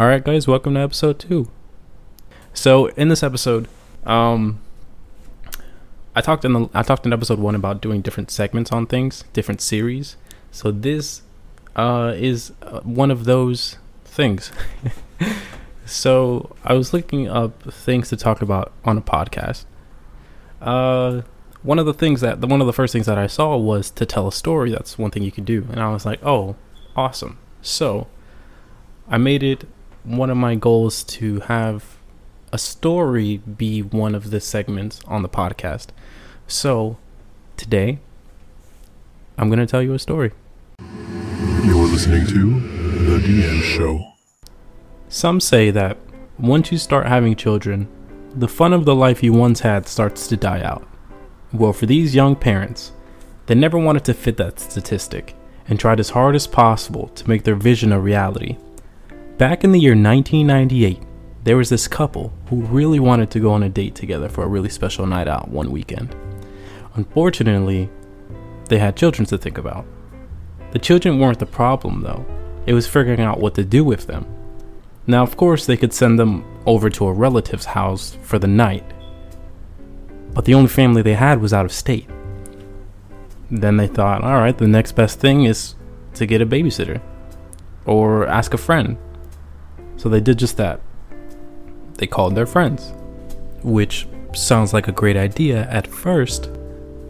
[0.00, 1.50] All right, guys, welcome to episode two.
[2.54, 3.68] So in this episode,
[4.06, 4.62] um,
[6.16, 9.24] I talked in the I talked in episode one about doing different segments on things,
[9.34, 10.16] different series.
[10.50, 11.20] So this
[11.76, 14.50] uh, is uh, one of those things.
[15.84, 19.66] so I was looking up things to talk about on a podcast.
[20.62, 21.20] Uh,
[21.62, 24.06] one of the things that one of the first things that I saw was to
[24.06, 24.70] tell a story.
[24.70, 26.56] That's one thing you can do, and I was like, oh,
[26.96, 27.36] awesome.
[27.60, 28.06] So
[29.06, 29.66] I made it
[30.04, 31.98] one of my goals to have
[32.52, 35.88] a story be one of the segments on the podcast.
[36.46, 36.98] So
[37.56, 37.98] today,
[39.38, 40.32] I'm going to tell you a story.
[41.64, 44.12] You're listening to The DM Show.
[45.08, 45.98] Some say that
[46.38, 47.88] once you start having children,
[48.34, 50.86] the fun of the life you once had starts to die out.
[51.52, 52.92] Well, for these young parents,
[53.46, 55.34] they never wanted to fit that statistic
[55.68, 58.56] and tried as hard as possible to make their vision a reality.
[59.40, 61.02] Back in the year 1998,
[61.44, 64.46] there was this couple who really wanted to go on a date together for a
[64.46, 66.14] really special night out one weekend.
[66.94, 67.88] Unfortunately,
[68.68, 69.86] they had children to think about.
[70.72, 72.26] The children weren't the problem though,
[72.66, 74.26] it was figuring out what to do with them.
[75.06, 78.84] Now, of course, they could send them over to a relative's house for the night,
[80.34, 82.10] but the only family they had was out of state.
[83.50, 85.76] Then they thought, alright, the next best thing is
[86.12, 87.00] to get a babysitter
[87.86, 88.98] or ask a friend.
[90.00, 90.80] So they did just that.
[91.98, 92.94] They called their friends,
[93.62, 96.48] which sounds like a great idea at first,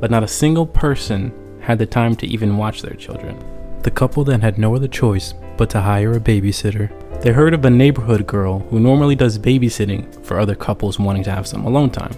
[0.00, 3.38] but not a single person had the time to even watch their children.
[3.84, 6.90] The couple then had no other choice but to hire a babysitter.
[7.22, 11.30] They heard of a neighborhood girl who normally does babysitting for other couples wanting to
[11.30, 12.16] have some alone time.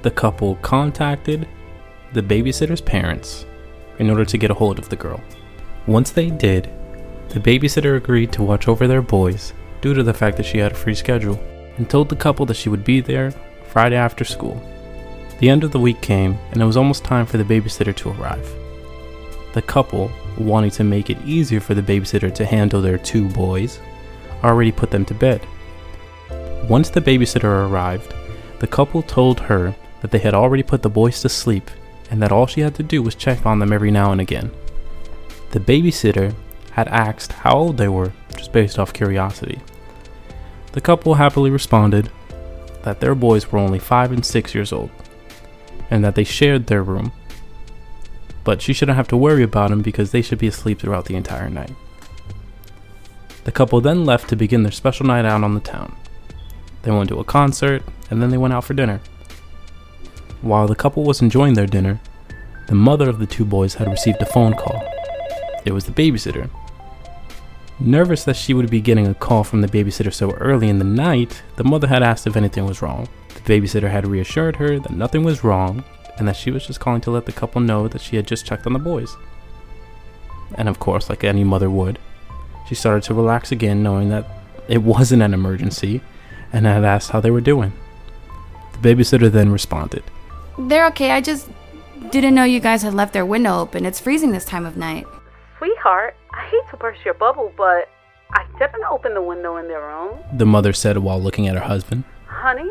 [0.00, 1.46] The couple contacted
[2.14, 3.44] the babysitter's parents
[3.98, 5.20] in order to get a hold of the girl.
[5.86, 6.70] Once they did,
[7.28, 10.72] the babysitter agreed to watch over their boys due to the fact that she had
[10.72, 11.38] a free schedule
[11.76, 13.30] and told the couple that she would be there
[13.68, 14.60] Friday after school.
[15.38, 18.10] The end of the week came and it was almost time for the babysitter to
[18.10, 18.48] arrive.
[19.54, 23.80] The couple, wanting to make it easier for the babysitter to handle their two boys,
[24.44, 25.40] already put them to bed.
[26.68, 28.14] Once the babysitter arrived,
[28.58, 31.70] the couple told her that they had already put the boys to sleep
[32.10, 34.50] and that all she had to do was check on them every now and again.
[35.52, 36.34] The babysitter
[36.72, 39.60] had asked how old they were, just based off curiosity.
[40.72, 42.10] The couple happily responded
[42.82, 44.90] that their boys were only 5 and 6 years old,
[45.90, 47.12] and that they shared their room.
[48.44, 51.16] But she shouldn't have to worry about them because they should be asleep throughout the
[51.16, 51.74] entire night.
[53.44, 55.96] The couple then left to begin their special night out on the town.
[56.82, 59.00] They went to a concert, and then they went out for dinner.
[60.40, 62.00] While the couple was enjoying their dinner,
[62.68, 64.82] the mother of the two boys had received a phone call.
[65.64, 66.48] It was the babysitter.
[67.80, 70.84] Nervous that she would be getting a call from the babysitter so early in the
[70.84, 73.08] night, the mother had asked if anything was wrong.
[73.34, 75.82] The babysitter had reassured her that nothing was wrong
[76.18, 78.44] and that she was just calling to let the couple know that she had just
[78.44, 79.16] checked on the boys.
[80.56, 81.98] And of course, like any mother would,
[82.68, 84.26] she started to relax again, knowing that
[84.68, 86.02] it wasn't an emergency,
[86.52, 87.72] and had asked how they were doing.
[88.74, 90.02] The babysitter then responded
[90.58, 91.12] They're okay.
[91.12, 91.48] I just
[92.10, 93.86] didn't know you guys had left their window open.
[93.86, 95.06] It's freezing this time of night.
[95.60, 97.86] Sweetheart, I hate to burst your bubble, but
[98.32, 100.18] I didn't open the window in their room.
[100.38, 102.04] The mother said while looking at her husband.
[102.24, 102.70] Honey,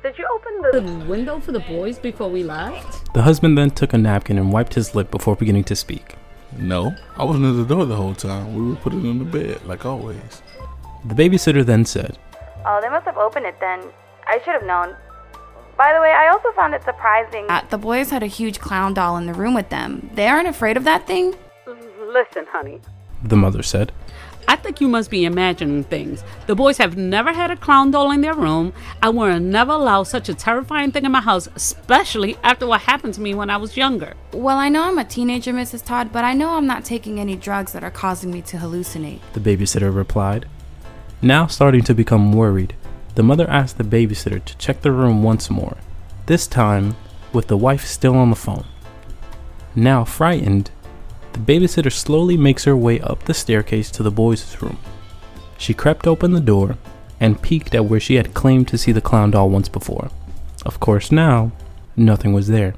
[0.00, 3.12] did you open the window for the boys before we left?
[3.12, 6.14] The husband then took a napkin and wiped his lip before beginning to speak.
[6.56, 8.54] No, I wasn't at the door the whole time.
[8.54, 10.42] We were putting in the bed, like always.
[11.06, 12.18] The babysitter then said,
[12.64, 13.82] Oh, they must have opened it then.
[14.28, 14.94] I should have known.
[15.76, 18.94] By the way, I also found it surprising that the boys had a huge clown
[18.94, 20.08] doll in the room with them.
[20.14, 21.34] They aren't afraid of that thing?
[22.12, 22.80] Listen, honey.
[23.22, 23.92] The mother said.
[24.48, 26.24] I think you must be imagining things.
[26.48, 28.72] The boys have never had a clown doll in their room.
[29.00, 33.14] I would never allow such a terrifying thing in my house, especially after what happened
[33.14, 34.14] to me when I was younger.
[34.32, 35.84] Well, I know I'm a teenager, Mrs.
[35.84, 39.20] Todd, but I know I'm not taking any drugs that are causing me to hallucinate.
[39.34, 40.48] The babysitter replied.
[41.22, 42.74] Now starting to become worried,
[43.14, 45.76] the mother asked the babysitter to check the room once more,
[46.26, 46.96] this time
[47.32, 48.66] with the wife still on the phone.
[49.76, 50.72] Now frightened,
[51.32, 54.78] the babysitter slowly makes her way up the staircase to the boys' room.
[55.58, 56.78] She crept open the door
[57.20, 60.10] and peeked at where she had claimed to see the clown doll once before.
[60.64, 61.52] Of course, now,
[61.96, 62.74] nothing was there.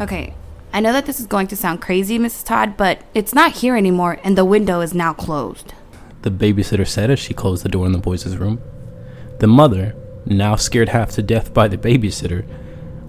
[0.00, 0.34] Okay,
[0.72, 2.44] I know that this is going to sound crazy, Mrs.
[2.44, 5.74] Todd, but it's not here anymore and the window is now closed.
[6.22, 8.60] The babysitter said as she closed the door in the boys' room.
[9.38, 9.96] The mother,
[10.26, 12.46] now scared half to death by the babysitter,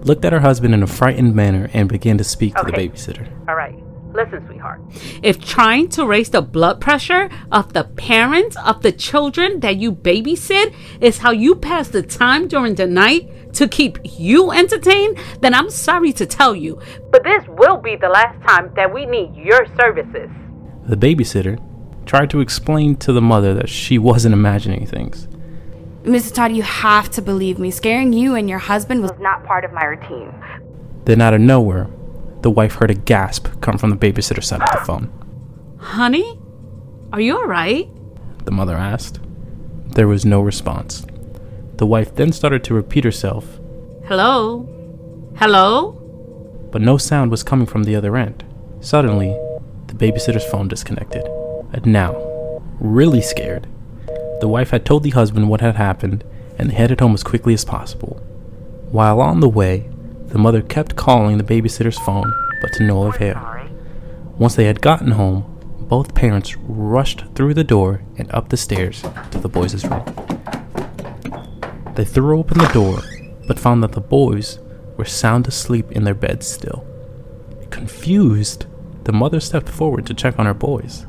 [0.04, 2.70] looked at her husband in a frightened manner and began to speak okay.
[2.70, 3.48] to the babysitter.
[3.48, 3.78] All right.
[4.14, 4.80] Listen, sweetheart.
[5.22, 9.92] If trying to raise the blood pressure of the parents of the children that you
[9.92, 15.54] babysit is how you pass the time during the night to keep you entertained, then
[15.54, 16.78] I'm sorry to tell you.
[17.10, 20.28] But this will be the last time that we need your services.
[20.84, 21.58] The babysitter
[22.04, 25.28] tried to explain to the mother that she wasn't imagining things.
[26.02, 26.34] Mrs.
[26.34, 27.70] Todd, you have to believe me.
[27.70, 30.32] Scaring you and your husband was not part of my routine.
[31.04, 31.88] Then, out of nowhere,
[32.42, 35.12] the wife heard a gasp come from the babysitter's side of the phone.
[35.78, 36.38] Honey,
[37.12, 37.88] are you alright?
[38.44, 39.20] The mother asked.
[39.94, 41.06] There was no response.
[41.76, 43.58] The wife then started to repeat herself,
[44.06, 44.68] Hello?
[45.36, 45.98] Hello?
[46.72, 48.42] but no sound was coming from the other end.
[48.80, 49.28] Suddenly,
[49.88, 51.22] the babysitter's phone disconnected.
[51.72, 53.66] And now, really scared,
[54.42, 56.24] the wife had told the husband what had happened
[56.58, 58.16] and headed home as quickly as possible.
[58.90, 59.88] While on the way,
[60.26, 63.40] the mother kept calling the babysitter's phone, but to no avail.
[64.36, 65.44] Once they had gotten home,
[65.88, 70.04] both parents rushed through the door and up the stairs to the boys' room.
[71.94, 72.98] They threw open the door,
[73.46, 74.58] but found that the boys
[74.96, 76.84] were sound asleep in their beds still.
[77.70, 78.66] Confused,
[79.04, 81.06] the mother stepped forward to check on her boys.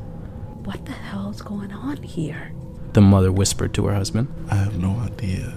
[0.62, 2.53] What the hell's going on here?
[2.94, 4.28] The mother whispered to her husband.
[4.48, 5.52] I have no idea.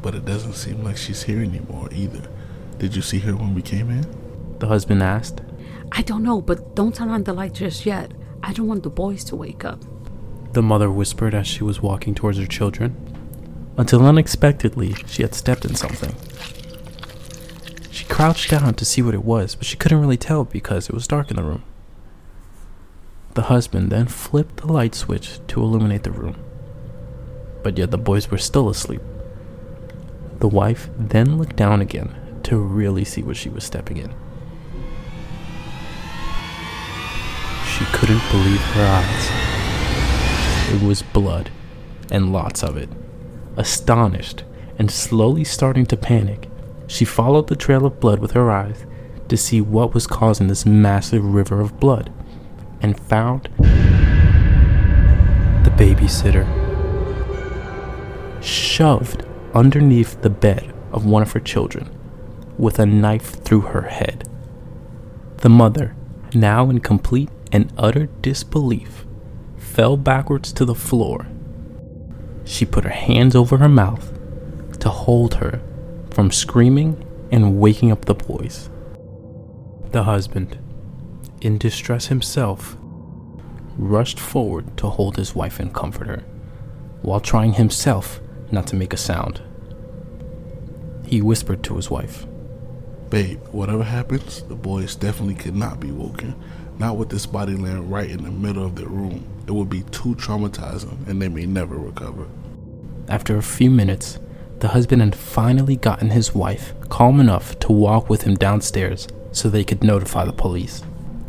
[0.00, 2.26] But it doesn't seem like she's here anymore either.
[2.78, 4.06] Did you see her when we came in?
[4.60, 5.42] The husband asked.
[5.92, 8.12] I don't know, but don't turn on the light just yet.
[8.42, 9.82] I don't want the boys to wake up.
[10.54, 12.96] The mother whispered as she was walking towards her children,
[13.76, 16.14] until unexpectedly she had stepped in something.
[17.90, 20.94] She crouched down to see what it was, but she couldn't really tell because it
[20.94, 21.62] was dark in the room.
[23.34, 26.36] The husband then flipped the light switch to illuminate the room,
[27.64, 29.00] but yet the boys were still asleep.
[30.38, 32.14] The wife then looked down again
[32.44, 34.14] to really see what she was stepping in.
[37.66, 39.30] She couldn't believe her eyes.
[40.74, 41.50] It was blood,
[42.10, 42.90] and lots of it.
[43.56, 44.44] Astonished
[44.78, 46.50] and slowly starting to panic,
[46.86, 48.84] she followed the trail of blood with her eyes
[49.28, 52.12] to see what was causing this massive river of blood
[52.82, 53.48] and found
[55.64, 56.63] the babysitter
[58.74, 59.24] shoved
[59.54, 61.88] underneath the bed of one of her children
[62.58, 64.28] with a knife through her head.
[65.38, 65.94] The mother,
[66.34, 69.06] now in complete and utter disbelief,
[69.56, 71.28] fell backwards to the floor.
[72.44, 74.12] She put her hands over her mouth
[74.80, 75.62] to hold her
[76.10, 78.70] from screaming and waking up the boys.
[79.92, 80.58] The husband,
[81.40, 82.76] in distress himself,
[83.76, 86.24] rushed forward to hold his wife and comfort her,
[87.02, 88.20] while trying himself
[88.54, 89.42] not to make a sound.
[91.06, 92.26] He whispered to his wife,
[93.10, 96.34] Babe, whatever happens, the boys definitely could not be woken.
[96.78, 99.24] Not with this body laying right in the middle of their room.
[99.46, 102.26] It would be too traumatizing and they may never recover.
[103.08, 104.18] After a few minutes,
[104.60, 109.48] the husband had finally gotten his wife calm enough to walk with him downstairs so
[109.48, 110.82] they could notify the police.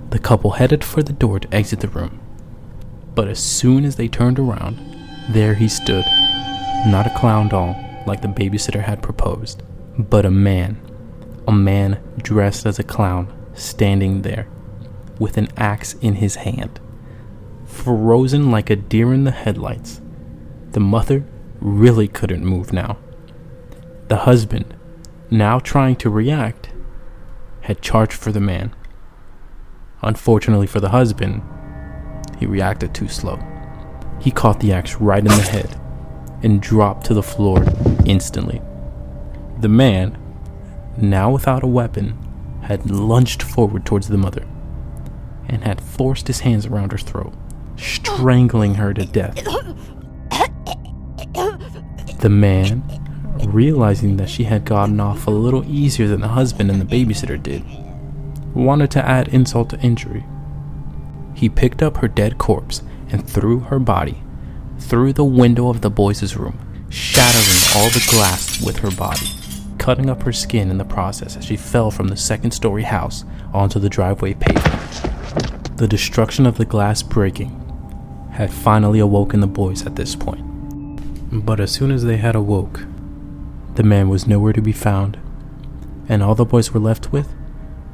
[0.10, 2.19] The couple headed for the door to exit the room.
[3.13, 4.80] But as soon as they turned around,
[5.30, 6.06] there he stood.
[6.86, 9.64] Not a clown doll like the babysitter had proposed,
[9.98, 10.80] but a man.
[11.48, 14.48] A man dressed as a clown standing there
[15.18, 16.80] with an axe in his hand.
[17.66, 20.00] Frozen like a deer in the headlights,
[20.74, 21.26] the mother
[21.60, 22.98] really couldn't move now.
[24.08, 24.75] The husband,
[25.32, 26.70] now trying to react,
[27.62, 28.75] had charged for the man.
[30.04, 31.42] Unfortunately for the husband,
[32.38, 33.39] he reacted too slow.
[34.22, 35.82] He caught the axe right in the head
[36.46, 37.66] and dropped to the floor
[38.06, 38.62] instantly.
[39.62, 40.16] The man,
[40.96, 42.16] now without a weapon,
[42.62, 44.46] had lunged forward towards the mother
[45.50, 47.34] and had forced his hands around her throat,
[47.78, 49.36] strangling her to death.
[52.20, 52.84] The man,
[53.48, 57.42] realizing that she had gotten off a little easier than the husband and the babysitter
[57.42, 57.64] did,
[58.54, 60.24] wanted to add insult to injury.
[61.34, 64.22] He picked up her dead corpse and threw her body
[64.79, 66.58] through the window of the boys' room,
[66.89, 69.27] shattering all the glass with her body,
[69.77, 73.25] cutting up her skin in the process as she fell from the second story house
[73.53, 75.77] onto the driveway pavement.
[75.77, 77.62] The destruction of the glass breaking
[78.32, 80.44] had finally awoken the boys at this point.
[81.46, 82.86] But as soon as they had awoke,
[83.75, 85.17] the man was nowhere to be found,
[86.08, 87.34] and all the boys were left with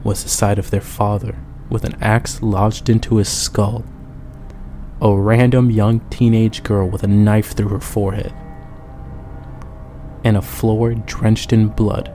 [0.03, 1.35] was the sight of their father
[1.69, 3.83] with an axe lodged into his skull.
[5.01, 8.34] A random young teenage girl with a knife through her forehead,
[10.24, 12.13] and a floor drenched in blood.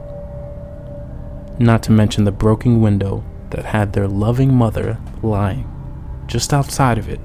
[1.59, 5.69] Not to mention the broken window that had their loving mother lying
[6.29, 7.21] just outside of it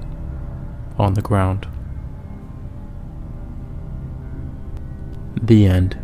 [0.98, 1.68] on the ground.
[5.40, 6.01] The end.